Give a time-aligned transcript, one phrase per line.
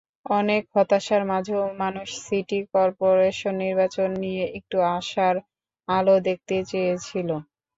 [0.31, 5.35] অনেক হতাশার মাঝেও মানুষ সিটি করপোরেশন নির্বাচন নিয়ে একটু আশার
[5.87, 7.29] আলো দেখতে চেয়েছিল।